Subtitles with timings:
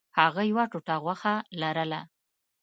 [0.19, 2.01] هغه یوه ټوټه غوښه لرله.